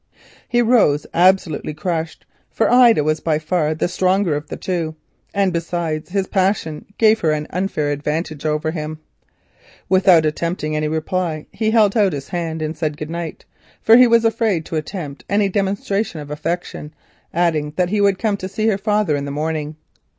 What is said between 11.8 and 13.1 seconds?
out his hand and said